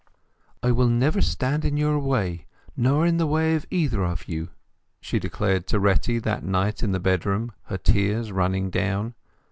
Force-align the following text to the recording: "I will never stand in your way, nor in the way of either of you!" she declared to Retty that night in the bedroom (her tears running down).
"I 0.63 0.71
will 0.71 0.87
never 0.87 1.21
stand 1.21 1.63
in 1.63 1.77
your 1.77 1.99
way, 1.99 2.47
nor 2.75 3.05
in 3.05 3.17
the 3.17 3.27
way 3.27 3.53
of 3.53 3.67
either 3.69 4.03
of 4.03 4.27
you!" 4.27 4.49
she 4.99 5.19
declared 5.19 5.67
to 5.67 5.79
Retty 5.79 6.17
that 6.17 6.43
night 6.43 6.81
in 6.81 6.91
the 6.91 6.99
bedroom 6.99 7.51
(her 7.65 7.77
tears 7.77 8.31
running 8.31 8.71
down). 8.71 9.13